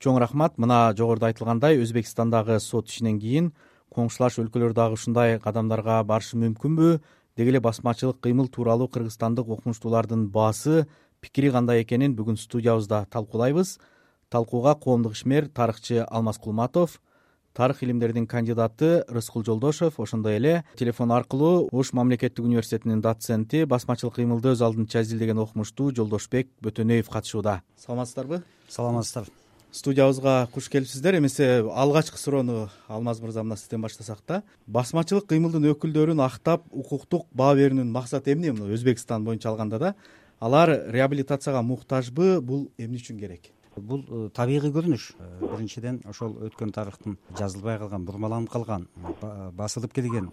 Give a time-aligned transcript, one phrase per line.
[0.00, 3.50] чоң рахмат мына жогоруда айтылгандай өзбекстандагы сот ишинен кийин
[3.92, 7.00] коңшулаш өлкөлөр дагы ушундай кадамдарга барышы мүмкүнбү?
[7.36, 10.86] Деги эле басмачылык кыймыл тууралуу кыргызстандык окумуштуулардын баасы
[11.20, 13.76] пикири кандай экенин бүгүн студиябызда талкуулайбыз.
[14.30, 17.00] Талкууга коомдук ишмер тарыхчы алмаз кулматов
[17.52, 24.54] тарых илимдеринин кандидаты рыскул жолдошев ошондой эле телефон аркылуу ош мамлекеттик университетинин доценти басмачылык кыймылды
[24.54, 27.60] өз алдынча изилдеген окумуштуу жолдошбек бөтөнөев катышууда.
[27.76, 28.44] Саламатсыздарбы?
[28.68, 29.39] Саламатсыздар
[29.72, 34.42] студиябызга куш келипсиздер эмесе алгачкы суроону алмаз мырза мына сизден баштасак да.
[34.66, 38.52] Басмачылык кыймылдын өкүлдөрүн актап укуктук баа берүүнүн максаты эмне?
[38.52, 39.94] Мына өзбекстан боюнча алганда да.
[40.40, 43.52] Алар реабилитацияга муктажбы бул эмне үчүн керек?
[43.76, 45.12] Бул э, табигый көрүнүш.
[45.18, 48.88] Э, биринчиден ошол өткөн тарыхтын жазылбай калган бурмаланып калган
[49.54, 50.32] басылып келген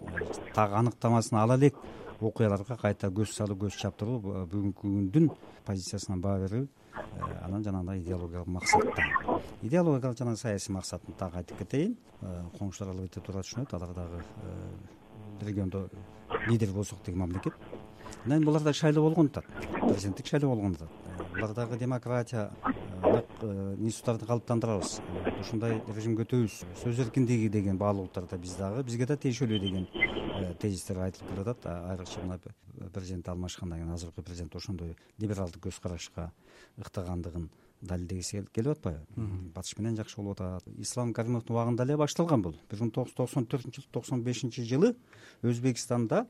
[0.54, 1.76] так аныктамасын ала элек
[2.20, 5.30] окуяларга кайта көз салуу көз чаптыруу бүгүнкү күндүн
[5.66, 6.66] позициясынан баа берүү
[6.98, 9.02] Э, анан жанагындай идеологиялык максатта.
[9.62, 15.46] Идеологиялык жана саясий максатын дагы айтып кетейин э, коңшулар албетте туура түшүнөт алар дагы э,
[15.46, 15.88] региондо
[16.46, 17.54] лидер болсок деген мамлекет.
[18.24, 19.44] Анан кийин булар да шайлоо болгон атат
[19.80, 20.88] президенттик шайлоо болгон атат
[21.34, 22.50] булар дагы демократия
[23.78, 25.00] институттарды калыптандырабыз.
[25.40, 26.64] Ушундай режимге өтөбүз.
[26.82, 30.07] Сөз эркиндиги деген баалуулуктар да биз дагы бизге да тиешелүү деген
[30.60, 32.38] тезистер айтылып келатат айрыкча мына
[32.94, 36.32] президент алмашкандан кийин азыркы президент ошондой либералдык көз карашка
[36.78, 39.06] ыктагандыгын далилдегиси келип атпайбы?
[39.54, 40.66] Батыш менен жакшы болуп атат.
[40.78, 42.56] Ислам каримовдун убагында эле башталган бул.
[42.70, 44.94] Бир миң тогуз жүз токсон төртүнчү токсон бешинчи жылы
[45.42, 46.26] өзбекстанда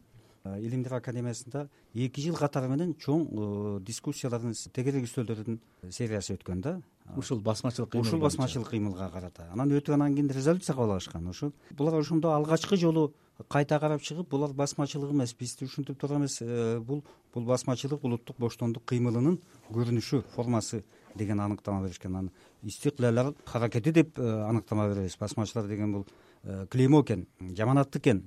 [0.57, 5.59] илимдер академиясында эки жыл катары менен чоң э, дискуссиялардын тегерек үстөлдөрдүн
[5.91, 6.75] сериясы өткөн да.
[7.17, 9.49] Ушул басмачылык ушул басмачылык кыймылга карата.
[9.53, 13.13] Анан өтүп анан кийин резолюция кабыл алышкан ошо булар ошондо алгачкы жолу
[13.47, 15.35] кайта карап чыгып булар басмачылык эмес.
[15.39, 16.39] Бизди ушинтип туруп эмес.
[16.43, 19.39] Э, бул бул басмачылык улуттук боштондук кыймылынын
[19.71, 20.83] көрүнүшү формасы
[21.15, 22.17] деген аныктама беришкен.
[22.17, 22.31] Анан
[22.63, 25.17] истикляль аракети деп э, аныктама беребиз.
[25.19, 26.07] Басмачылар деген бул
[26.43, 28.25] э, клеймо экен жаман ат экен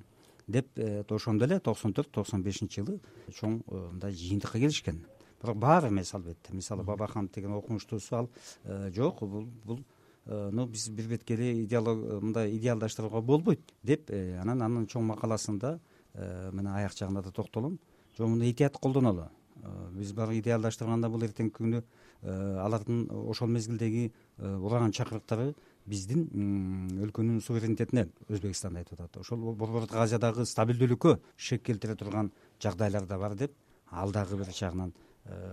[0.47, 0.67] деп
[1.09, 2.99] ошондо эле токсон төрт токсон бешинчи жылы
[3.35, 5.03] чоң мындай жыйынтыкка келишкен.
[5.41, 6.53] Бирок баары эмес албетте.
[6.53, 8.29] Мисалы бабаханов деген окумуштуусу ал
[8.95, 9.83] жок бул бул
[10.25, 15.79] ну биз бир беткейлей идеолог мындай идеалдаштырууга болбойт деп э, анан анын чоң макаласында
[16.13, 17.79] э, мына аяк жагында да токтолом.
[18.17, 19.29] Жок муну этият колдонолу
[19.91, 21.83] биз барып идеалдаштырганда бул эртеңки күнү
[22.21, 25.53] алардын ошол мезгилдеги ураган чакырыктары
[25.85, 26.27] биздин
[27.01, 29.21] өлкөнүн суверенитетине өзбекстанды айтып атат.
[29.21, 33.53] Ошол борбордук азиядагы стабилдүүлүккө шек келтире турган жагдайлар да бар деп
[33.91, 35.10] ал дагы бир жагынан Э,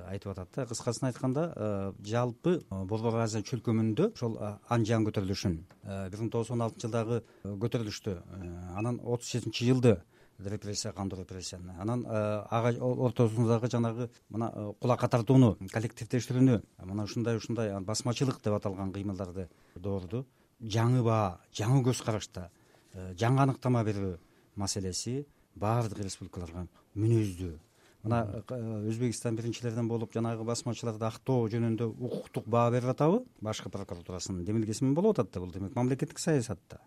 [0.08, 0.66] айтып атат да.
[0.66, 6.54] Кыскасын айтканда э, жалпы э, борбор азия чөлкөмүндө ошол анжан көтөрүлүшүн бир миң тогуз жүз
[6.56, 8.14] он алтынчы жылдагы көтөрүлүштү.
[8.76, 9.98] Анан отуз жетинчи жылды
[10.38, 11.76] репрессия кандуу репрессияны.
[11.78, 19.48] Анан ага ортосундагы жанагы мына кулакка тартууну коллективдештирүүнү мына ушундай ушундай басмачылык деп аталган кыймылдарды
[19.76, 20.24] доорду.
[20.60, 22.48] Жаңы баа жаңы көз карашта
[22.94, 24.16] жаңы аныктама берүү
[24.56, 27.58] маселеси баардык республикаларга мүнөздүү
[28.04, 34.44] мына э, өзбекстан биринчилерден болуп жанагы басмачыларды актоо жөнүндө укуктук баа берип атабы башкы прокуратурасынын
[34.44, 36.80] демилгеси менен болуп атат да бул демек мамлекеттик саясат да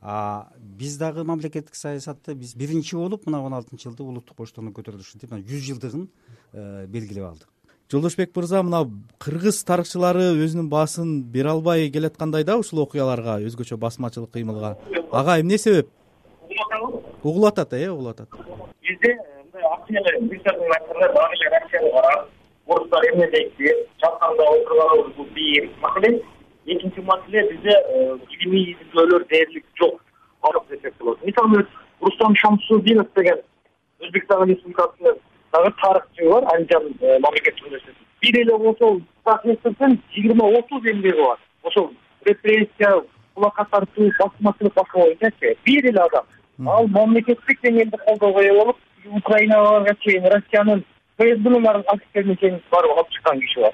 [0.00, 5.28] а биз дагы мамлекеттик саясатты биз биринчи болуп мына он алтынчы жылды улуттук боштондук көтөрүлүшүн
[5.28, 6.06] мына жүз жылдыгын
[6.52, 7.48] э, белгилеп алдык.
[7.90, 8.84] Жолдошбек мырза мына
[9.18, 14.78] кыргыз тарыхчылары өзүнүн баасын бере албай келаткандай да ушул окуяларга өзгөчө басмачылык кыймылга.
[15.12, 15.40] Ага.
[15.40, 15.90] Эмне себеп?
[17.22, 18.39] Угулуп атат э угулуп атат
[19.90, 22.28] мындай айтканда дагы эле россияга барат
[22.66, 23.52] орустар эмне дейт
[24.02, 26.22] окуп алабыз бул бир маселе
[26.66, 30.00] экинчи маселе бизде э, илимий изилдөөлөр дээрлик жок.
[30.70, 31.22] Десек болот.
[31.24, 31.66] Мисалы
[32.00, 33.40] рустам шамсудинов деген
[34.00, 35.16] өзбекстан республикасынын
[35.52, 41.38] дагы тарыхчы бар анжан э, мамлекеттик университети бир эле ошол профессордун жыйырма отуз эмгеги бар
[41.62, 41.92] ошол
[42.24, 43.02] репрессия
[43.34, 46.24] кулакка тартуу басмачылык башка боюнчачы бир эле адам
[46.68, 48.76] ал мамлекеттик деңгээлде колдоого ээ болуп
[49.22, 50.84] украиналарга чейин россиянын
[51.18, 53.72] фсбнын активтерине чейин барып алып чыккан киши бар.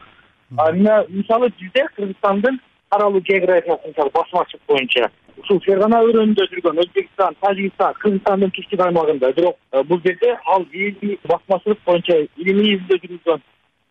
[0.57, 2.61] А мына мисалы бизде кыргызстандын
[2.91, 9.57] таралуу географиясы мисалы басмачылык боюнча ушул фергана өрөөнүндө жүргөн өзбекстан тажикстан кыргызстандын түштүк аймагында бирок
[9.73, 13.43] э, бул жерде ал элдий басмачылык боюнча илимий изилдөө жүргүзгөн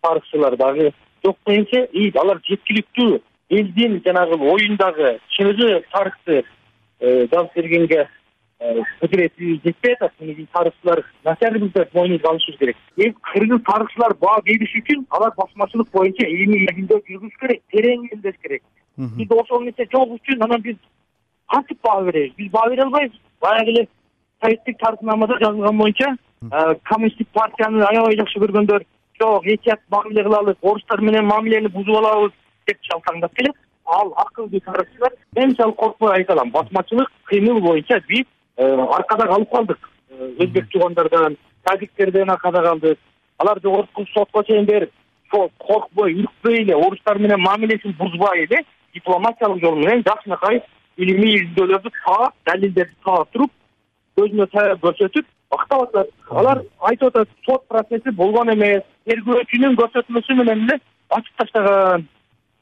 [0.02, 0.92] тарыхчылар дагы
[1.25, 6.44] жок дегенче и алар жеткиликтүү элдин жанагы оюндагы чыныгы тарыхты
[7.00, 8.08] э, жазып бергенге
[8.60, 12.78] кудурети жетпей атат негизи тарыхчылар начарбыз деп мойнубузга алышыбыз керек.
[12.98, 18.36] Эми кыргыз тарыхчылар баа бериш үчүн алар басмачылык боюнча илимий изилдөө жүргүзүш керек терең изилдеш
[18.42, 18.63] керек.
[18.98, 20.78] Бизде ошол нерсе жок үчүн анан биз
[21.52, 22.36] кантип баа беребиз?
[22.38, 23.19] Биз баа бере албайбыз.
[23.42, 23.88] Баягы эле
[24.42, 26.16] советтик тарыхнамада жазылган боюнча
[26.84, 28.86] коммунисттик партияны аябай жакшы көргөндөр
[29.19, 32.31] жок этият мамиле кылалы орустар менен мамилени бузуп алабыз
[32.68, 33.56] деп шалтаңдап келет.
[33.86, 39.52] Ал акылдуу тарыхчылар мен мисалы коркпой айта алам басмачылык кыймыл боюнча биз э, аркада калып
[39.52, 39.90] калдык.
[40.10, 43.00] Э, өзбек туугандардан тажиктерден аркада калдык.
[43.38, 44.92] Алар жогорку сотко чейин берип
[45.31, 48.63] коркпой үркпөй эле орустар менен мамилесин бузбай эле
[48.94, 50.62] дипломатиялык жол менен жакшынакай
[50.98, 53.52] илимий изилдөөлөрдү таап далилдерди таап туруп
[54.18, 56.10] көзүнө таяп көрсөтүп актап атат.
[56.30, 60.80] Алар айтып атат сот процесси болгон эмес тергөөчүнүн көрсөтмөсү менен эле
[61.10, 62.08] ачып таштаган.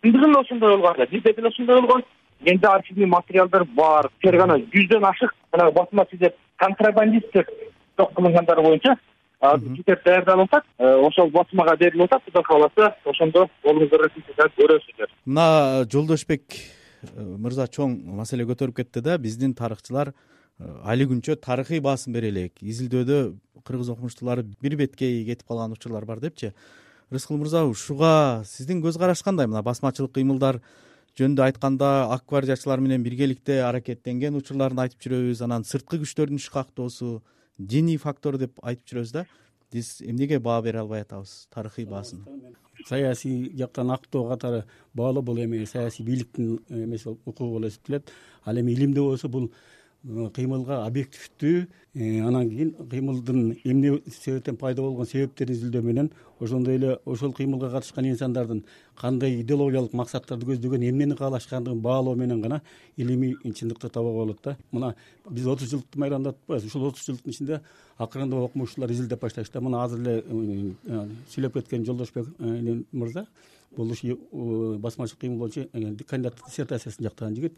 [0.04, 2.04] Чындыгында ошондой болгон да бизде деле ошондой болгон
[2.46, 4.10] менде архивный материалдар бар.
[4.22, 7.50] Тер гана жүздөн ашык жанагы басмачы деп контрабандист деп
[7.96, 8.98] топ кылынгандары боюнча
[9.76, 12.24] читеп даярдалып атат э, ошол басмага берилип атат.
[12.26, 14.08] Кудай кааласа ошондо колуңуздар
[14.60, 19.18] көрөсүздөр мына жолдошбек э, мырза чоң маселе көтөрүп кетти да.
[19.18, 20.14] Биздин тарыхчылар
[20.60, 22.60] Э, али күнчө тарыхый баасан бере элек.
[22.62, 23.20] Изилдөөдө
[23.66, 26.54] кыргыз окумуштуулары бир беткей кетип калган учурлар бар депчи.
[27.10, 30.62] Рыскул мырза ушуга сиздин көз караш кандай мына басмачылык кыймылдар
[31.20, 35.44] жөнүндө айтканда ак гвардиячылар менен биргеликте аракеттенген учурларын айтып жүрөбүз.
[35.46, 37.20] Анан сырткы күчтөрдүн ишкактоосу
[37.60, 39.26] диний фактор деп айтып жүрөбүз да.
[39.74, 42.26] Биз эмнеге баа бере албай атабыз тарыхый баасын?
[42.88, 44.64] Саясий жактан актоо катары
[44.94, 48.12] баалоо бул эми саясий бийликтин эмеси укугу болуп эсептелет.
[48.44, 49.52] Ал эми илимде болсо бул
[50.04, 51.60] кыймылга объективдүү
[51.96, 56.10] э, анан кийин кыймылдын эмне себептен пайда болгон себептерин изилдөө менен
[56.42, 58.66] ошондой эле ошол кыймылга катышкан инсандардын
[59.00, 62.62] кандай идеологиялык максаттарды көздөгөн эмнени каалашкандыгын баалоо менен гана
[62.98, 64.58] илимий чындыкты табууга болот да.
[64.72, 64.96] Мына
[65.30, 67.62] биз отуз жылдыкты майрамдап атпайбызбы ушул отуз жылдыктын ичинде
[67.98, 73.28] акырындап окумуштуулар изилдеп башташты мына азыр эле э, сүйлөп кеткен жолдошбек э, мырза
[73.78, 74.18] бул ушу
[74.80, 75.68] басмачылык кыймыл боюнча
[76.08, 77.54] кандидаттык диссертациясын жактаган жигит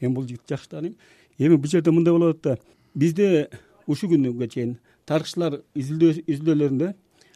[0.00, 0.96] мен бул жигитти жакшы тааныйм
[1.38, 3.48] эми бул жерде мындай болуп атат да бизде
[3.86, 6.94] ушул күнгө чейин тарыхчылар изилдөөлөрүндө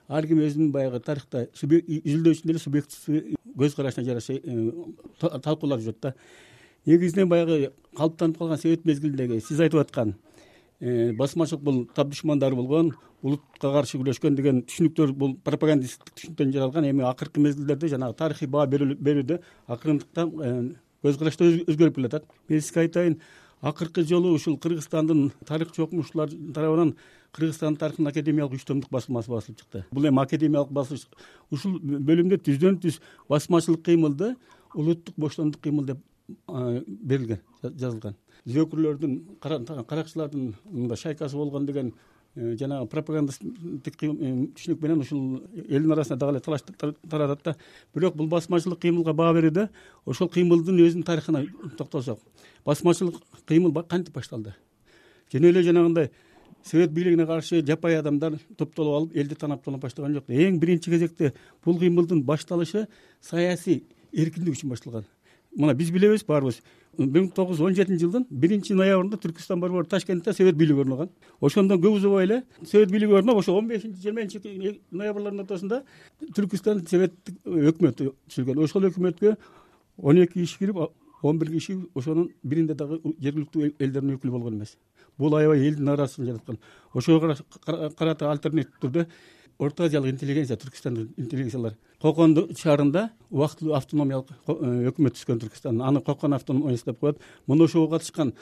[0.09, 4.71] ар ким өзүнүн баягы тарыхта изилдөөчүнүн эле субъективдүү көз карашына жараша э,
[5.43, 6.15] талкуулап жүрөт да.
[6.87, 10.34] Негизинен баягы калыптанып калган совет мезгилиндеги сиз айтып аткан э,
[10.81, 12.93] басмачылык бул тап душмандар болгон
[13.23, 18.67] улутка каршы күрөшкөн деген түшүнүктөр бул пропагандисттик түшүнүктөн жаралган эми акыркы мезгилдерде жанагы тарыхый баа
[18.67, 20.53] берүүдө акырындыктан э,
[21.05, 22.27] көз караштар өзгөрүп келатат.
[22.49, 23.19] Мен сизге айтайын
[23.63, 26.95] акыркы жолу ушул кыргызстандын тарыхчы окумуштуулар тарабынан
[27.33, 29.85] кыргызстандын тарыхынын академиялык үч томдук басылмасы басылып чыкты.
[29.91, 31.07] Бул эми академиялык басылыш
[31.51, 34.35] ушул бөлүмдө түздөн түз басмачылык кыймылды
[34.75, 36.05] улуттук боштондук кыймыл деп
[36.49, 38.17] берилген жазылган.
[38.47, 41.93] Зөкүрлөрдүн каракчылардын мындай шайкасы болгон деген
[42.37, 44.09] Э, жанагы пропагандисттик э,
[44.59, 45.21] түшүнүк менен ушул
[45.69, 46.65] элдин арасында дагы эле талаш
[47.09, 47.55] таратат да.
[47.95, 49.69] Бирок бул басмачылык кыймылга баа берүүдө
[50.05, 51.45] ошол кыймылдын өзүнүн тарыхына
[51.79, 52.19] токтолсок
[52.67, 54.57] басмачылык кыймыл кантип башталды?
[55.31, 56.11] Жөн эле жанагындай
[56.65, 60.27] совет бийлигине каршы жапайы адамдар топтолуп алып элди танап тонап баштаган жок.
[60.27, 62.89] Эң биринчи кезекте бул кыймылдын башталышы
[63.21, 65.07] саясий эркиндик үчүн башталган
[65.57, 66.61] мына биз билебиз баарыбыз.
[66.99, 71.11] бир миң тогуз жүз он жетинчи жылдын биринчи ноябрында түркүстан борбору ташкентте совет бийлиги орногон
[71.41, 74.41] ошондон көп узабай эле совет бийлиги орноп ошо он бешинчи жыйырманчы
[74.91, 75.83] ноябрлардын ортосунда
[76.37, 79.37] түркүстан советтик өкмөтү түзүлгөн ошол өкмөткө
[79.99, 80.77] он эки киши кирип
[81.23, 84.77] он бир киши ошонун биринде дагы жергиликтүү элдердин өкүлү болгон эмес.
[85.19, 86.59] Бул аябай элдин нааразычылыгын жараткан
[86.93, 89.07] ошого карата альтернатив түрдө
[89.59, 96.35] орто азиялык интеллигенция түркүстандык интеллигенциялар кокон шаарында убактылуу автономиялык э, өкмөт түзгөн түркүстан аны кокон
[96.37, 97.17] автономиясы деп коет.
[97.47, 98.35] Мына ошого катышкан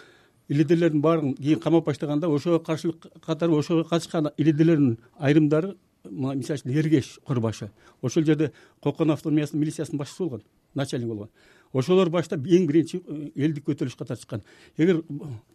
[0.49, 5.77] лидерлердин баарын кийин камап баштаганда ошого каршылык катары ошого катышкан лидерлердин айрымдары
[6.11, 7.71] мисалы үчүн эргеш курбашы
[8.03, 8.51] ошол жерде
[8.83, 10.43] кокон автономиясынын милициясынын башчысы болгон
[10.75, 11.31] начальник болгон.
[11.73, 14.43] Ошолор баштап эң биринчи э, элдик көтөрүлүшкө катышкан
[14.77, 15.05] эгер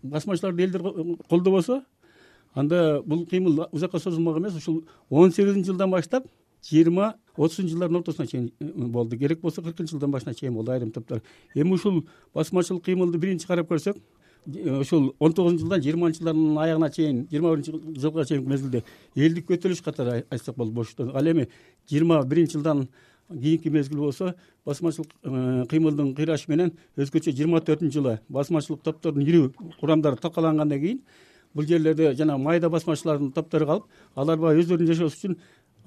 [0.01, 0.81] басмачыларды элдер
[1.27, 1.83] колдобосо
[2.53, 4.55] анда бул кыймыл узакка созулмак эмес.
[4.55, 6.23] Ушул он сегизинчи жылдан баштап
[6.63, 9.17] жыйырма отузунчу жылдардын ортосуна чейин э, болду.
[9.17, 11.21] Керек болсо кыркынчы жылдан башына чейин болду айрым топтор.
[11.53, 13.97] Эми ушул басмачылык кыймылды биринчи карап көрсөк
[14.47, 18.83] э, ушул он тогузунчу жылдан жыйырманчы жылдардын аягына чейин жыйырма биринчи жылга чейинки мезгилде
[19.15, 21.47] элдик көтөрүлүш катары айтсак болот ал эми
[21.89, 22.87] жыйырма биринчи жылдан
[23.29, 24.35] кийинки мезгил болсо
[24.65, 31.01] басмачылык э, кыймылдын кыйрашы менен өзгөчө жыйырма төртүнчү жылы басмачылык топтордун ирүү курамдары талкалангандан кийин
[31.53, 33.85] бул жерлерде жанагы майда басмачылардын топтору калып
[34.15, 35.37] алар баягы өздөрүнүн жашоосу үчүн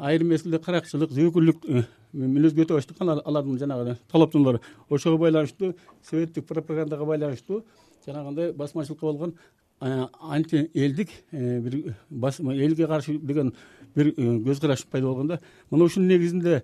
[0.01, 1.85] айрым мезгилде каракчылык зөөкүрлүк э,
[2.17, 5.75] мүнөзгө өтө баштаган алардын жанагы талаптоолору ошого байланыштуу
[6.09, 7.65] советтик пропагандага байланыштуу
[8.07, 9.35] жанагындай басмачылыкка болгон
[9.81, 13.55] э, антиэлдик э, бир элге каршы деген
[13.95, 15.41] бир көз караш пайда болгон да
[15.71, 16.63] мына ушунун негизинде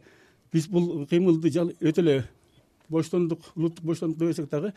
[0.53, 2.23] биз бул кыймылды өтө эле
[2.89, 4.73] боштондук улуттук боштондук дебесек дагы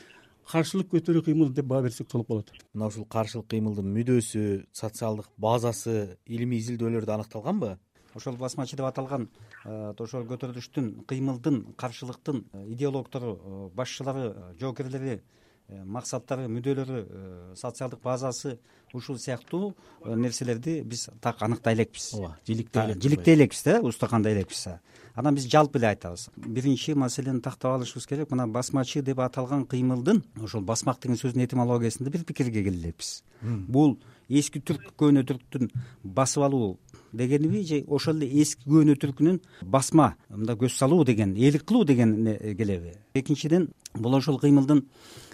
[0.50, 2.50] каршылык көтөрүү кыймыл деп баа берсек толук болот.
[2.74, 7.76] Мына ушул каршылык кыймылдын мүдөөсү социалдык базасы илимий изилдөөлөрдө аныкталганбы
[8.16, 9.30] ошол басмачы деп аталган
[9.66, 15.20] ошол көтөрүлүштүн кыймылдын каршылыктын идеологтору башчылары жоокерлери
[15.70, 18.56] Э, максаттары мүдөлөрү э, социалдык базасы
[18.98, 22.08] ушул сыяктуу э, нерселерди биз так аныктай элекпиз.
[22.16, 24.66] Ооба жиликтей элек жиликтей элекпиз да устакандай элекпиз
[25.14, 26.30] анан биз жалпы эле айтабыз.
[26.38, 28.32] Биринчи маселени тактап алышыбыз керек.
[28.32, 33.24] Мына басмачы деп аталган кыймылдын ошол басмак деген сөздүн этимологиясында бир пикирге келе элекпиз.
[33.42, 34.00] Бул
[34.30, 35.72] эски түрк көөнө түрктүн
[36.04, 36.78] басып алуу
[37.14, 42.16] дегениби же ошол эле эски көөнө түркүнүн басма мындай көз салуу деген ээлик кылуу деген
[42.58, 42.94] келеби.
[43.14, 44.86] Экинчиден бул ошол кыймылдын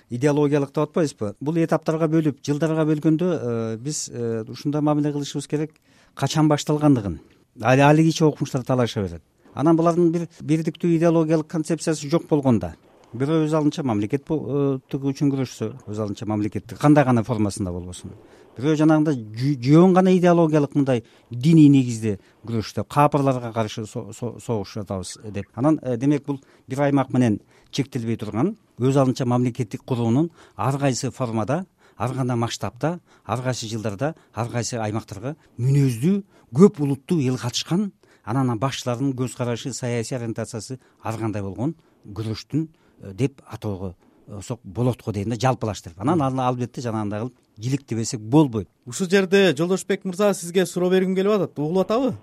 [0.09, 1.35] идеологиялык деп атпайбызбы?
[1.41, 5.71] Бул этаптарга бөлүп жылдарга бөлгөндө э, биз э, ушундай мамиле кылышыбыз керек
[6.13, 7.19] качан башталгандыгын.
[7.61, 9.23] Алигиче окумуштар талаша берет
[9.55, 12.73] анан булардын бир бирдиктүү идеологиялык концепциясы жок болгондо
[13.15, 18.11] бирөө өз алдынча мамлекеттиги үчүн күрөшсө өз алдынча мамлекеттик кандай гана формасында болбосун
[18.57, 25.47] бирөө жанагындай жөн гана идеологиялык мындай диний негизде күрөштө каапырларга каршы согуш жатабыз деп.
[25.55, 31.11] Анан э, демек бул бир аймак менен чектелбей турган өз алдынча мамлекеттик куруунун ар кайсы
[31.11, 31.65] формада
[31.97, 36.23] ар кандай масштабта ар кайсы жылдарда ар кайсы аймактарга мүнөздүү
[36.55, 37.91] көп улуттуу эл катышкан
[38.23, 42.67] анан башчылардын көз карашы саясий ориентациясы ар кандай болгон күрөштүн
[43.01, 43.95] э, деп атоого
[44.27, 45.99] болот го дейм да жалпылаштырып.
[46.01, 48.67] Анан аны албетте жанагындай кылып жиликтебесек болбойт.
[48.85, 52.13] Ушул жерде жолдошбек мырза сизге суроо бергим келип атат угулуп атабы?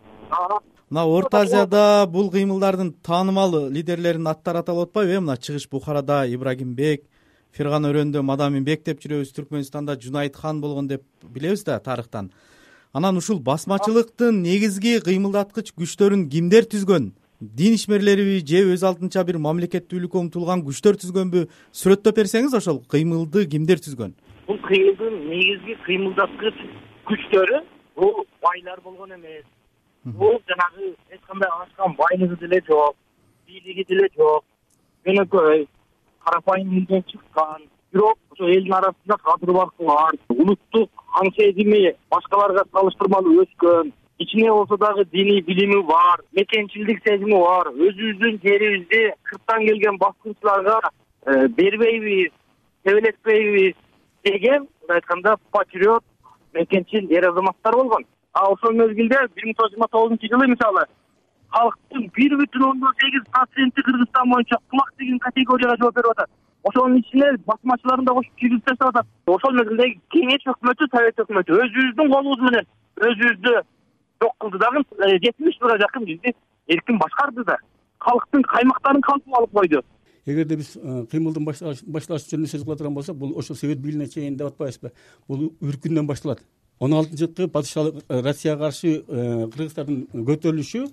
[0.90, 5.21] Мына орто азияда бул кыймылдардын таанымал лидерлеринин аттары аталып атпайбы э?
[5.21, 7.06] Мына чыгыш бухарада ибрагимбек
[7.52, 12.32] фергана өрөөнүндө мадаминбек деп жүрөбүз түркмөнстанда жунайытхан болгон деп билебиз да тарыхтан.
[12.92, 20.20] Анан ушул басмачылыктын негизги кыймылдаткыч күчтөрүн кимдер түзгөн дин ишмерлериби же өз алдынча бир мамлекеттүүлүккө
[20.20, 21.40] умтулган күчтөр түзгөнбү
[21.75, 24.12] сүрөттөп берсеңиз ошол кыймылды кимдер түзгөн?
[24.46, 26.61] Бул кыймылдын негизги кыймылдаткыч
[27.11, 27.58] күчтөрү
[27.99, 29.42] бул байлар болгон эмес.
[30.04, 32.94] Бул жанагы эч кандай ашкан байлыгы деле жок
[33.46, 34.44] бийлиги деле жок.
[35.06, 35.66] Жөнөкөй
[36.22, 37.66] карапайым элден чыккан.
[37.92, 43.90] Бирок ошо элдин арасында кадыр баркы бар улуттук аң сезими башкаларга салыштырмалуу өскөн
[44.23, 47.69] ичине болсо дагы диний билими бар мекенчилдик сезими бар.
[47.69, 50.81] Өзүбүздүн жерибизди сырттан келген баскынчыларга
[51.26, 52.33] э, бербейбиз
[52.85, 53.75] тебелетпейбиз
[54.25, 56.05] деген мындай айтканда патриот
[56.55, 58.05] мекенчил эр азаматтар болгон.
[58.33, 60.85] А ошол мезгилде бир миң тогуз жүз жыйырма тогузунчу жылы мисалы
[61.52, 66.31] калктын бир бүтүн ондон сегиз проценти кыргызстан боюнча кулак деген категорияга жооп берип атат.
[66.64, 69.07] Ошонун ичине басмачыларын да кошуп киргизип таштап атат.
[69.26, 71.59] Ошол мезгилдеги кеңеш өкмөтү совет өкмөтү.
[71.64, 72.69] Өзүбүздүн колубуз менен
[73.09, 73.55] өзүбүздү
[74.23, 76.35] жок кылды дагы э, жетимиш жылга жакын бизди
[76.67, 77.59] эркин башкарды да
[77.99, 79.83] калктын каймактарын калтырып алып койду.
[80.26, 84.37] Эгерде биз э, кыймылдын башталышы жөнүндө сөз кыла турган болсок бул ошол совет бийлигине чейин
[84.37, 84.93] деп атпайбызбы?
[85.29, 86.45] Бул үркүндөн башталат.
[86.79, 90.87] Он алтынчы жылкы падышалык э, россияга каршы кыргыздардын көтөрүлүшү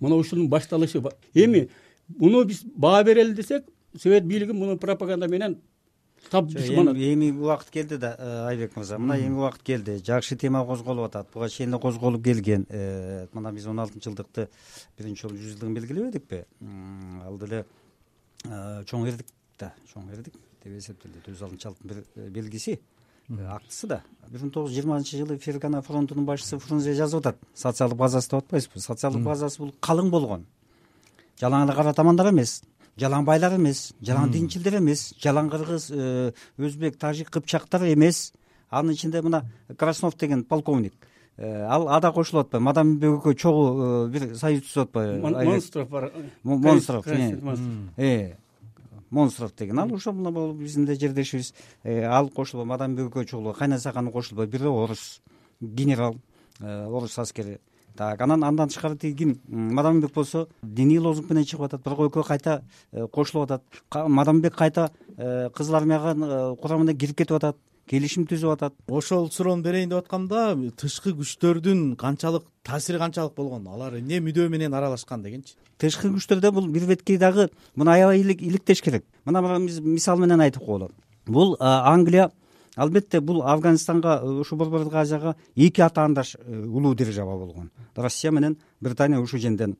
[0.00, 1.02] мына ушунун башталышы
[1.34, 1.68] эми
[2.08, 3.64] муну биз баа берели десек
[4.00, 5.58] совет бийлиги муну пропаганда менен
[6.30, 8.98] тап душман эми убакыт келди да э, айбек мырза.
[8.98, 9.96] Мына эми убакыт келди.
[10.04, 11.28] Жакшы тема козголуп атат.
[11.32, 12.66] Буга чейин эле козголуп келген.
[13.32, 14.48] Мына биз он алтынчы жылдыкты
[14.98, 16.44] биринчи жолу жүз жылдыгын белгилебедикпи
[17.26, 17.64] ал деле
[18.44, 19.26] чоң эрдик
[19.58, 22.80] да чоң эрдик деп эсептелет өз алдынча алты бир белгиси.
[23.28, 24.02] Актысы да.
[24.28, 27.38] Бир миң тогуз жүз жыйырманчы жылы фергана фронтунун башчысы фрунзе жазып атат.
[27.54, 28.80] Социалдык базасы деп атпайбызбы?
[28.80, 30.44] Социалдык базасы бул калың болгон.
[31.40, 32.62] Жалаң эле кара тамандар эмес
[33.00, 38.32] жалаң байлар эмес жалаң динчилдер эмес жалаң кыргыз э, өзбек тажик кыпчактар эмес.
[38.70, 39.44] Анын ичинде мына
[39.78, 40.94] краснов деген полковник
[41.36, 46.12] э, ал ада кошулуп атпайбы мадаминбек экөө чогуу э, бир союз түзүп атпайбы монстров бар
[46.42, 47.06] монстров
[49.10, 49.54] монстров.
[49.56, 49.78] Деген.
[49.78, 54.84] Ал ошол бул биздин эле жердешибиз ал кошулбайбы мадамбек экөө чогулубайбы кайнай саканы кошулбайбы бирөө
[54.84, 55.22] орус
[55.60, 56.16] генерал
[56.60, 57.60] орус аскери
[57.96, 62.26] так анан андан тышкары тиги ким мадамбек болсо диний лозунг менен чыгып атат бирок экөө
[62.26, 63.62] кайта э, кошулуп атат.
[64.08, 67.56] Мадамбек кайта кызыл армияга курамына кирип кетип атат
[67.88, 68.74] келишим түзүп атат.
[68.88, 74.48] Ошол суроону берейин деп аткам да тышкы күчтөрдүн канчалык таасири канчалык болгон алар эмне мүдөө
[74.48, 75.54] менен аралашкан дегенчи.
[75.78, 79.04] Тышкы күчтөрдө бул бир беткей дагы муну аябай иликтеш керек.
[79.24, 80.90] Мына биз мисал менен айтып коелу
[81.26, 82.30] бул англия
[82.76, 87.70] албетте бул афганистанга ушу борбордук азияга эки атаандаш э, улуу держава болгон.
[87.96, 89.76] Россия менен британия ушул жерден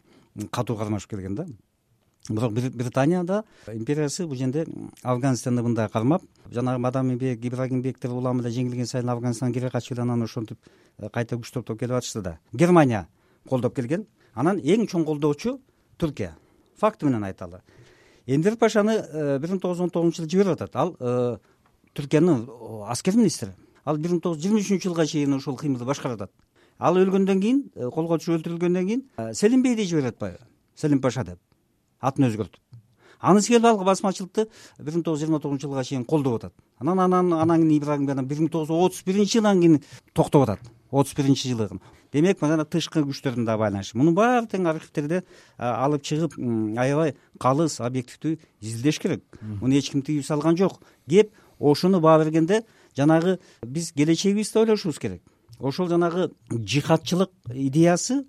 [0.51, 1.47] катуу кармашып келген да.
[2.29, 4.67] Бирок британияда империясы бул жерде
[5.03, 10.23] афганистанды мындай кармап жанагы мадаминбек ибрагимбектер улам эле жеңилген сайын афганистанга кире качып эле анан
[10.23, 10.59] ошентип
[10.99, 12.39] э, кайта күч топтоп келип атышты да.
[12.53, 13.09] Германия
[13.49, 14.07] колдоп келген.
[14.35, 15.61] Анан эң чоң колдоочу
[15.99, 16.37] туркия
[16.81, 17.61] факты менен айталы.
[18.27, 20.77] Энвер пашаны э, бир миң тогуз жүз он тогузунчу жылы жиберип атат.
[20.77, 21.37] Ал э,
[21.95, 22.47] түркиянын
[22.91, 23.53] аскер министри.
[23.85, 26.33] Ал бир миң тогуз жүз жыйырма үчүнчү жылга чейин ушул кыймылды башкарып атат
[26.79, 27.61] ал өлгөндөн кийин
[27.95, 30.41] колго түшүп өлтүрүлгөндөн кийин селимбей деп жиберет атпайбы
[30.75, 31.39] селим паша деп.
[32.01, 32.61] Атын өзгөртүп
[33.21, 34.49] анысы келип ал басмачылыкты
[34.79, 36.55] бир миң тогуз жүз жыйырма тогузунчу жылга чейин колдоп атат.
[36.79, 39.83] Анан анан анан кийин ибрагим бир миң тогуз жүз отуз биринчи жылдан кийин
[40.13, 40.61] токтоп атат.
[40.91, 41.71] Отуз биринчи жылы
[42.13, 43.97] демек мына тышкы күчтөрдүн да байланышы.
[43.99, 45.25] Мунун баары тең архивтерде
[45.59, 46.37] алып чыгып
[46.79, 49.25] аябай калыс объективдүү изилдеш керек.
[49.41, 50.79] Муну эч ким тыюу салган жок.
[51.11, 52.65] Кеп ошону баа бергенде
[52.97, 55.23] жанагы биз келечегибизди ойлошубуз керек.
[55.59, 58.25] Ошол жанагы жихадчылык идеясы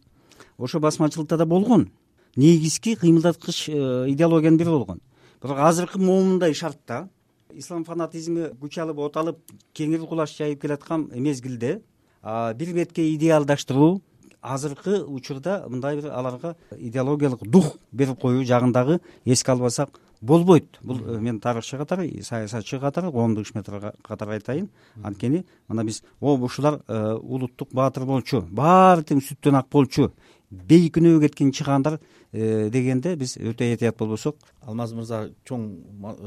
[0.58, 1.92] ошо басмачылыкта да болгон.
[2.36, 5.02] Негизги кыймылдаткыч э, идеологиянын бири болгон.
[5.42, 7.10] Бирок азыркы момундай шартта
[7.54, 9.40] ислам фанатизми күч алып от алып
[9.78, 11.82] кеңири кулаш жайып келаткан мезгилде
[12.24, 14.02] бир бетке идеалдаштыруу
[14.42, 20.80] азыркы учурда мындай бир аларга идеологиялык дух берип коюу жагын дагы эске албасак болбойт.
[20.82, 24.70] Бул э, мен тарыхчы катары саясатчы катары коомдук ишмер катары айтайын.
[25.04, 30.12] Анткени мына биз о ушулар э, улуттук баатыр болчу баары тең сүттөн ак болчу
[30.52, 32.00] бейкүнөө кеткен чыгаандар
[32.32, 34.38] э, дегенде биз өтө этият болбосок.
[34.62, 35.70] Алмаз мырза чоң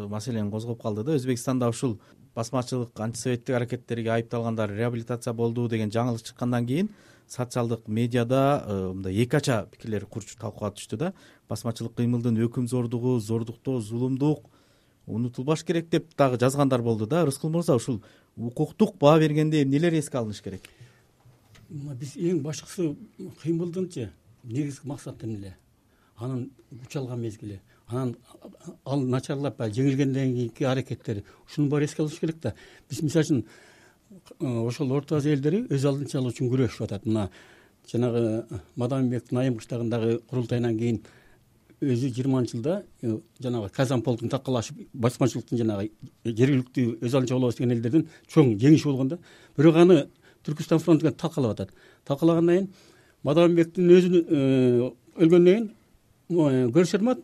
[0.09, 1.17] маселени козгоп калды да.
[1.17, 1.99] Өзбекстанда ушул
[2.35, 6.91] басмачылык антисоветтик аракеттерге айыпталгандар реабилитация болду деген жаңылык чыккандан кийин
[7.29, 8.65] социалдык медиада
[8.95, 10.07] мындай эки ача пикирлер
[10.41, 11.13] талкууга түштү да
[11.49, 14.47] басмачылык кыймылдын өкүм зордугу зордуктоо зулумдук
[15.07, 17.25] унутулбаш керек деп дагы жазгандар болду да.
[17.25, 18.03] Рыскул мырза ушул
[18.37, 20.63] укуктук баа бергенде эмнелер эске алыныш керек?
[21.69, 22.95] Биз эң башкысы
[23.43, 24.11] кыймылдынчы
[24.45, 25.57] негизги максаты эмне
[26.17, 28.17] анын күч алган мезгили анан
[28.85, 32.55] ал начарлап баягы жеңилгенден кийинки аракеттери ушунун баары эске алыш керек да.
[32.91, 33.45] Биз мисалы үчүн
[34.41, 37.07] э, ошол орто азия элдери өз алдынчалык үчүн күрөшүп атат.
[37.07, 37.31] Мына
[37.91, 41.03] жанагы мадамбектин айым кыштагындагы курултайынан кийин
[41.81, 45.91] өзү жыйырманчы жылда э, жанагы казанполктун такалашып басмачылыктын жанагы
[46.25, 49.19] жергиликтүү өз алдынча болобуз деген элдердин чоң жеңиши болгон да
[49.57, 50.07] бирок аны
[50.47, 51.71] түркүстан фронту талкалап атат.
[52.05, 52.69] Талкалагандан кийин
[53.23, 54.23] мадамбектин өзү
[55.19, 55.69] өлгөндөн
[56.29, 57.23] кийин көршөрмат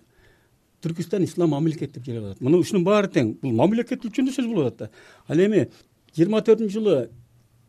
[0.84, 2.42] түркүстан ислам мамлекет деп жарыялап атат.
[2.44, 3.34] Мына ушунун баары тең.
[3.42, 4.90] Бул мамлекеттик үчүн да сөз болуп атат да.
[5.28, 5.68] Ал эми
[6.16, 6.96] жыйырма төртүнчү жылы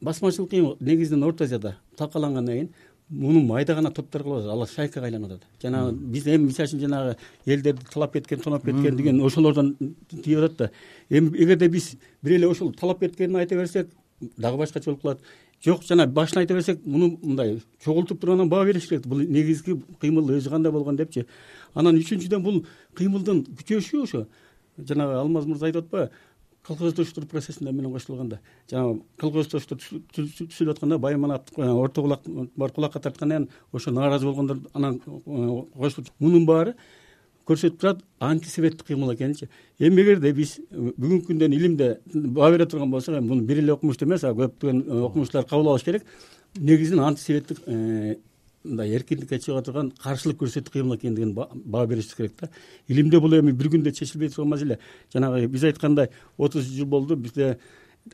[0.01, 2.73] басмачылык негизинен орто азияда талкалангандан кийин
[3.09, 6.81] муну майда гана топтор кылып атат алар шайкага айланып атат жанагы биз эми мисалы үчүн
[6.81, 7.15] жанагы
[7.45, 9.75] элдерди талап кеткен тоноп кеткен деген ошолордон
[10.23, 10.71] тийип атат да.
[11.09, 13.89] Эми эгерде биз бир эле ошол талап кеткенин айта берсек
[14.37, 15.19] дагы башкача болуп калат.
[15.63, 19.05] Жок жана башын айта берсек муну мындай чогултуп туруп анан баа бериш керек.
[19.05, 21.25] Бул негизги кыймыл өзү кандай болгон депчи.
[21.75, 22.65] Анан үчүнчүдөн бул
[22.95, 24.27] кыймылдын күчөшү ошо.
[24.77, 26.11] Жанагы алмаз мырза айтып атпайбы
[26.67, 29.79] процессине менен кошулганда жанагы колхоздоштур
[30.15, 32.21] түзүлүп атканда байманат орто кулак
[32.55, 36.75] бар кулакка тарткандан кийин ошо нааразы болгондор анан э, кошулуп мунун баары
[37.45, 39.49] көрсөтүп турат антисоветтик кыймыл экенинчи
[39.79, 44.07] эми эгерде биз бүгүнкү күндөн илимде баа бере турган болсок эми муну бир эле окумуштуу
[44.07, 46.03] эмес а көптөгөн э, окумуштуулар кабыл алыш керек.
[46.57, 48.15] Негизинен антисоветтик э,
[48.65, 52.49] мындай эркиндикке чыга турган каршылык көрсөтүү кыймыл экендигин баа беришибиз керек да.
[52.87, 54.79] Илимде бул эми бир күндө чечилбей турган маселе.
[55.13, 57.57] Жанагы биз айткандай отуз жыл болду бизде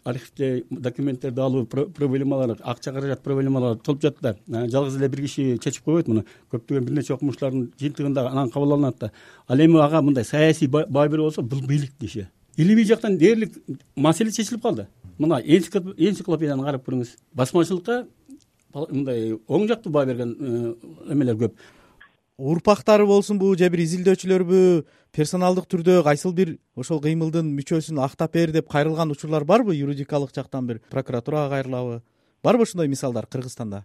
[0.04, 4.36] архивде документтерди алуу проблемалар акча каражат проблемалар толуп жатты.
[4.48, 8.74] Да жалгыз эле бир киши чечип койбойт муну көптөгөн бир нече окумуштуулардын жыйынтыгында анан кабыл
[8.74, 9.12] алынат да.
[9.48, 13.54] Ал эми ага мындай саясий баа берүү болсо бул бийликтин иши илимий жактан дээрлик
[13.96, 14.88] маселе чечилип калды.
[15.18, 17.16] Мына энциклопедияны карап көрүңүз.
[17.34, 18.06] Басмачылыкка
[18.74, 21.56] мындай оң жактуу баа берген э, эмелер көп.
[22.42, 24.60] Урпактары болсунбу же бир изилдөөчүлөрбү
[25.14, 30.68] персоналдык түрдө кайсыл бир ошол кыймылдын мүчөсүн актап бер деп кайрылган учурлар барбы юридикалык жактан
[30.68, 32.02] бир прокуратурага кайрылабы?
[32.44, 33.84] Барбы ошондой мисалдар кыргызстанда?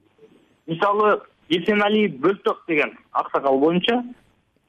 [0.67, 4.03] Мисалы эсеналиев бөлтөк деген аксакал боюнча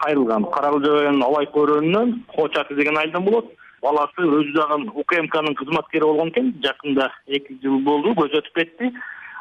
[0.03, 0.45] кайрылган.
[0.51, 3.53] Кара кылжабайдын абай көөрөнүнөн кооч аты деген айылдан болот.
[3.81, 6.53] Баласы өзү дагы укмкнын кызматкери болгон экен.
[6.63, 8.91] Жакында эки жыл болду көзү өтүп кетти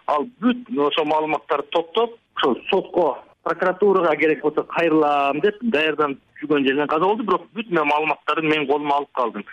[0.07, 3.07] ал бүт ошол маалыматтарды топтоп ошол сотко
[3.47, 8.97] прокуратурага керек болсо кайрылам деп даярданып жүргөн жеринен каза болду бирок бүт маалыматтарды мен колума
[9.01, 9.45] алып калдым.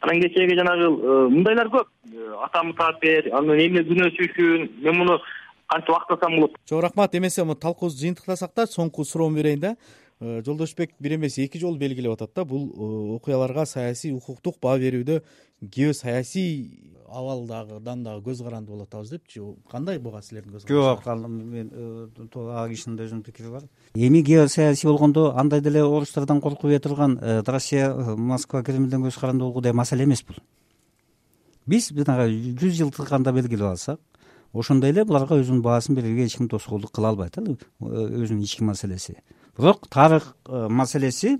[0.00, 1.88] Анан кечээги жанагы э, мындайлар көп.
[2.12, 5.18] Э, атамы таап бер анан эмне күнөөсү үчүн мен муну
[5.72, 6.58] кантип актасам болот.
[6.68, 7.14] Чоң рахмат.
[7.14, 9.76] Эмесе талкуубузду жыйынтыктасак да соңку суроомду берейин да.
[10.20, 15.22] Э, жолдошбек бир эмес эки жолу белгилеп атат да бул окуяларга саясий укуктук баа берүүдө
[15.60, 21.70] геосаясий абалдагыдан дагы көз каранды болуп атабыз депчи кандай буга силердин көз жок ал мен
[21.72, 23.62] э, ал кишинин да өзүнүн пикири бар.
[23.94, 29.44] Эми геосаясий болгондо андай деле орустардан коркуп турган э, россия э, москва кремлден көз каранды
[29.44, 30.36] болгудай маселе эмес бул.
[31.66, 34.00] Биз жүз жылтырканда белгилеп алсак
[34.52, 37.42] ошондой эле буларга өзүнүн баасын берүүгө эч ким тоскоолдук кыла албайт э
[37.80, 39.16] өзүнүн ички маселеси.
[39.56, 41.38] Бирок тарых маселеси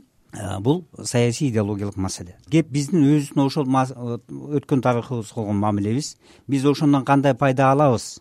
[0.61, 2.37] бул саясий идеологиялык маселе.
[2.51, 3.67] Кеп биздин өзүбүздүн ошол
[4.59, 8.21] өткөн тарыхыбыз болгон мамилебиз биз ошондон кандай пайда алабыз?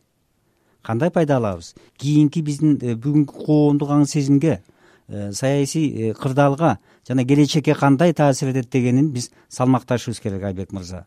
[0.81, 1.73] Кандай пайда алабыз?
[1.97, 4.61] Кийинки биздин э, бүгүнкү коомдук аң сезимге
[5.07, 11.05] э, саясий кырдаалга жана келечекке кандай таасир этет дегенин биз салмакташыбыз керек айбек мырза.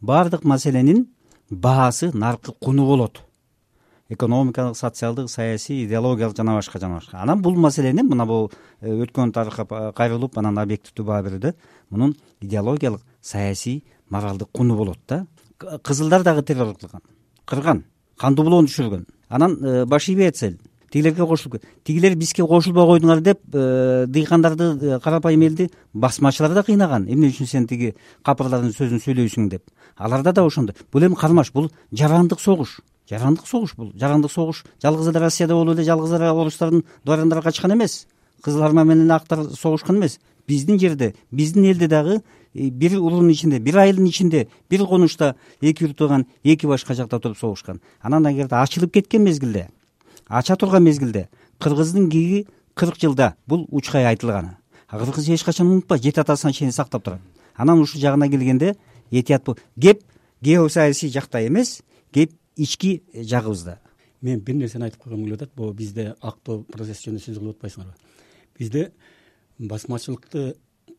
[0.00, 1.08] Баардык маселенин
[1.50, 3.27] баасы наркы куну болот
[4.08, 7.22] экономикалык социалдык саясий идеологиялык жана башка жана башка.
[7.22, 11.54] Анан бул маселени мына бул э, өткөн тарыхка кайрылып анан объективдүү баа берүүдө
[11.90, 15.26] мунун идеологиялык саясий моралдык куну болот да.
[15.58, 17.02] Кызылдар дагы террор кылган
[17.44, 17.84] кырган
[18.16, 19.06] кандуу булоону түшүргөн.
[19.28, 20.54] Анан э, баш атса
[20.90, 27.04] тигилерге кошулуп тигилер бизге кошулбой койдуңар деп э, дыйкандарды карапайым элди басмачылар да кыйнаган.
[27.12, 27.94] Эмне үчүн сен тиги
[28.24, 29.68] капырлардын сөзүн сүйлөйсүң деп.
[29.96, 30.76] Аларда да ошондой.
[30.90, 33.92] Бул эми кармаш бул жарандык согуш жарандык согуш бул.
[33.94, 38.06] Жарандык согуш жалгыз эле россияда болуп эле жалгыз эле орустардын дворяндары качкан эмес.
[38.42, 40.18] Кызыл арма менен актар согушкан эмес.
[40.46, 42.22] Биздин жерде биздин элде дагы
[42.54, 47.18] э, бир улуунун ичинде бир айылдын ичинде бир конучта эки бир тууган эки баш качакта
[47.18, 47.80] туруп согушкан.
[48.00, 49.68] Анан эгерде ачылып кеткен мезгилде
[50.28, 54.56] ача турган мезгилде кыргыздын киги кырк жылда бул учкай айтылган
[54.90, 57.20] кыргыз эч качан унутпайт жети атасына чейин сактап турат.
[57.56, 58.76] Анан ушул жагына келгенде
[59.10, 59.44] этият
[59.80, 60.02] кеп
[60.40, 63.78] геосаясий жакта эмес кеп ички жагыбызда.
[64.20, 65.56] Мен бир нерсени айтып койгум келип атат.
[65.56, 67.94] Могу бизде актоо процесс жөнүндө сөз кылып атпайсыңарбы
[68.58, 68.92] бизде
[69.58, 70.56] басмачылыкты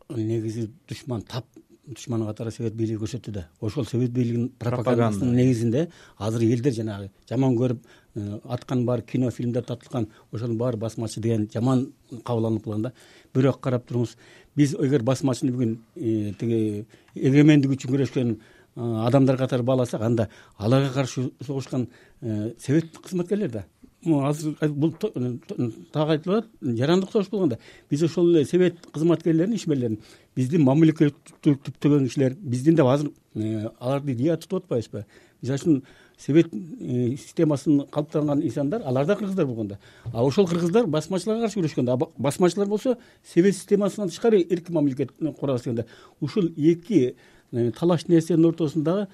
[0.10, 1.45] негизи душман тап
[1.86, 3.48] душман катары совет бийлиги көрсөттү да.
[3.62, 7.82] Ошол совет бийлигинин пропагандасынын негизинде азыр элдер жанагы жаман көрүп
[8.15, 11.91] э, атканын баары кино фильмдер тартылган ошонун баары басмачы деген жаман
[12.24, 12.93] кабыл алынып калган да.
[13.34, 14.15] Бирок карап туруңуз
[14.56, 18.38] биз эгер басмачыны бүгүн э, тиги эгемендик үчүн күрөшкөн
[18.80, 21.88] адамдар катары бааласак анда аларга каршы согушкан
[22.22, 23.65] э, совет кызматкерлер да.
[24.06, 27.60] Азыр бул так айтылып атат жарандык согуш болгон да.
[27.89, 30.00] Биз ошол эле совет кызматкерлерин ишмерлерин
[30.36, 35.06] биздин мамлекеттүүлүктөгөн кишилер биздин деп азыр э, аларды дия тутуп атпайбызбы?
[35.42, 35.84] Мисалы үчүн
[36.18, 39.80] совет э, системасын калыптанган инсандар алар да кыргыздар болгон да.
[40.13, 42.98] А ошол кыргыздар басмачыларга каршы күрөшкөн басмачылар болсо
[43.34, 45.86] совет системасынан тышкары эркин мамлекет курабыз деген да.
[46.22, 47.13] Ушул эки Э,
[47.52, 49.08] талаш нерсенин ортосундагы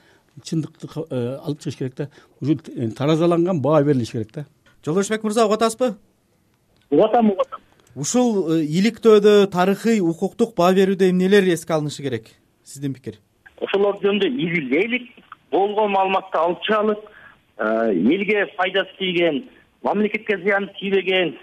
[0.44, 2.10] чындыкты э, алып чыгыш керек да.
[2.42, 4.46] Уже э, таразаланган баа берилиш керек да.
[4.86, 5.96] Жолдошбек мырза угуп атасызбы
[6.90, 7.62] угуп атам угуп атам
[7.96, 12.28] ушул иликтөөдө тарыхый укуктук баа берүүдө эмнелер эске алынышы керек?
[12.64, 13.20] Сиздин пикир.
[13.62, 15.10] Ошолор жөнүндө изилдейлик
[15.52, 17.00] болгон маалыматты алып чыгалык
[17.58, 19.46] элге пайдасы тийген
[19.84, 21.38] мамлекетке зыяны тийбеген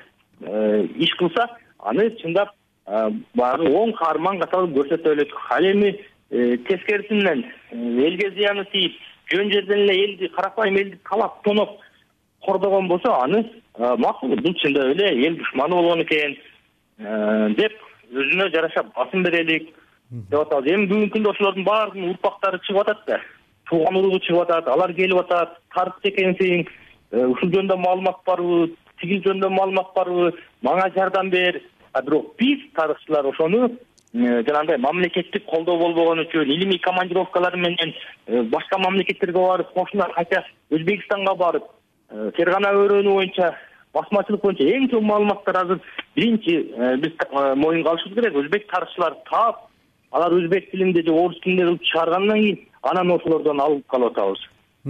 [1.01, 2.53] иш кылса аны чындап
[2.87, 5.95] баягы оң каарман катары көрсөтө элек ал эми
[6.33, 8.95] Э, тескерисин менен э, элге зыяны тийип
[9.29, 11.75] жөн жерден эле элди карапайым элди талап тоноп
[12.41, 13.43] кордогон болсо аны
[13.77, 16.39] э, макул бул чындап эле эл душманы болгон экен
[17.59, 17.77] деп
[18.13, 19.75] өзүнө жараша басым берелик.
[20.09, 20.73] Деп атабыз.
[20.73, 23.21] Эми бүгүнкү күндө ошолордун баарынын урпактары чыгып атат да.
[23.69, 26.67] Тууган уругу чыгып атат алар келип атат тарыхчы экенсиң
[27.29, 31.61] ушул жөнүндө маалымат барбы тигил жөнүндө маалымат барбы мага жардам бер.
[31.93, 33.73] А бирок биз тарыхчылар ошону
[34.13, 37.95] жанагындай мамлекеттик колдоо болбогон үчүн илимий командировкалар менен
[38.27, 41.65] э, башка мамлекеттерге барып кошуна кайта өзбекстанга барып
[42.11, 43.55] э, фергана өрөөнү боюнча
[43.95, 45.81] басмачылык боюнча эң чоң маалыматтар азыр
[46.17, 46.59] биринчи
[47.01, 48.37] биз моюнга алышыбыз керек.
[48.37, 49.69] Өзбек тарыхчылары таап
[50.11, 54.49] алар өзбек тилинде же орус тилинде кылып чыгаргандан кийин анан ошолордон алып калып атабыз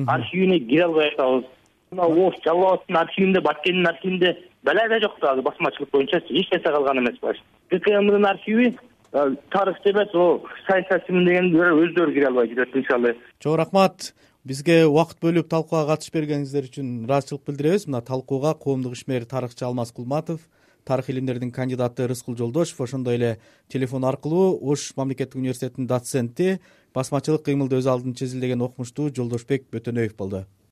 [0.09, 1.45] архивине кире албай атабыз.
[1.93, 6.51] Мына ош жалал абадтын архивинде баткендин архивинде балай да жок да азыр басмачылык боюнча эч
[6.51, 7.21] нерсе калган эмес
[7.71, 8.77] гкмдын архиви
[9.13, 10.13] тарыхчы эмес
[10.67, 14.13] саясатчымын дегендер өздөрү кире албай жүрөт мисалы чоң рахмат.
[14.43, 17.87] Бизге убакыт бөлүп талкууга катышып бергениңиздер үчүн ыраазычылык билдиребиз.
[17.87, 20.41] Мына талкууга коомдук ишмер тарыхчы алмаз кулматов
[20.85, 26.61] тарых илимдеринин кандидаты рыскул жолдошев ошондой эле телефон аркылуу ош мамлекеттик университетинин доценти
[26.95, 30.47] басмачылык кыймылды өз алдынча изилдеген окумуштуу жолдошбек бөтөнөев болду